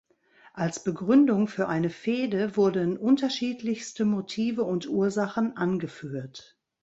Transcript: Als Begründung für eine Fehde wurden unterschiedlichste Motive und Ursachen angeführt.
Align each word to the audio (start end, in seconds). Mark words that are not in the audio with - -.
Als 0.53 0.83
Begründung 0.83 1.47
für 1.47 1.67
eine 1.67 1.91
Fehde 1.91 2.57
wurden 2.57 2.97
unterschiedlichste 2.97 4.03
Motive 4.03 4.63
und 4.63 4.89
Ursachen 4.89 5.55
angeführt. 5.57 6.57